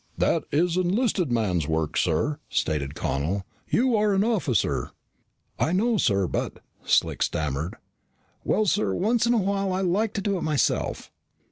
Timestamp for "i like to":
9.71-10.21